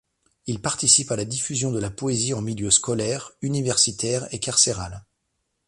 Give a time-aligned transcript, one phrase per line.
[0.47, 5.05] Il participe à la diffusion de la poésie en milieu scolaire, universitaire et carcéral.